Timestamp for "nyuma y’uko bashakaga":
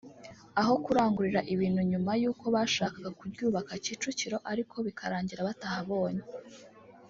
1.91-3.09